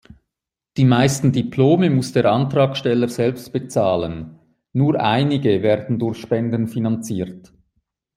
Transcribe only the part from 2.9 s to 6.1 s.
selbst bezahlen, nur einige werden